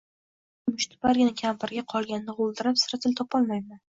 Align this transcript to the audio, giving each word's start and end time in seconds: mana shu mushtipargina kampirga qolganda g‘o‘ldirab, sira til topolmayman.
mana 0.69 0.71
shu 0.71 0.71
mushtipargina 0.77 1.33
kampirga 1.41 1.83
qolganda 1.95 2.37
g‘o‘ldirab, 2.39 2.83
sira 2.85 3.01
til 3.07 3.17
topolmayman. 3.23 3.81